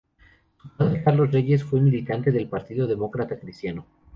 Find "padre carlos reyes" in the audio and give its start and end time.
0.75-1.63